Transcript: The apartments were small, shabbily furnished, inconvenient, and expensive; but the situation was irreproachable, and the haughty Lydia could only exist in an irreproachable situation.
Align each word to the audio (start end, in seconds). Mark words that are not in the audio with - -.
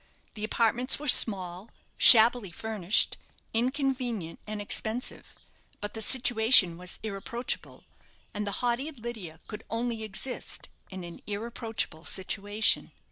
The 0.33 0.43
apartments 0.43 0.97
were 0.97 1.07
small, 1.07 1.69
shabbily 1.95 2.49
furnished, 2.49 3.17
inconvenient, 3.53 4.39
and 4.47 4.59
expensive; 4.59 5.35
but 5.79 5.93
the 5.93 6.01
situation 6.01 6.75
was 6.75 6.97
irreproachable, 7.03 7.83
and 8.33 8.47
the 8.47 8.51
haughty 8.65 8.89
Lydia 8.89 9.39
could 9.45 9.63
only 9.69 10.01
exist 10.01 10.69
in 10.89 11.03
an 11.03 11.21
irreproachable 11.27 12.05
situation. 12.05 12.89